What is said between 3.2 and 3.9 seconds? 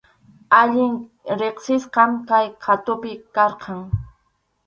karqan.